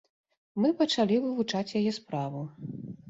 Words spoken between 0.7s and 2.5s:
пачалі вывучаць яе справу.